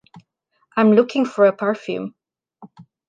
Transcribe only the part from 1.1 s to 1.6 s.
for a